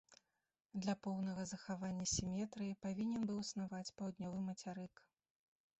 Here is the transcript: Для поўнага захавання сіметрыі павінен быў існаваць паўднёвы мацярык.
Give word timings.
Для 0.85 0.95
поўнага 1.07 1.45
захавання 1.51 2.05
сіметрыі 2.15 2.79
павінен 2.87 3.21
быў 3.29 3.37
існаваць 3.47 3.87
паўднёвы 4.03 4.39
мацярык. 4.49 5.07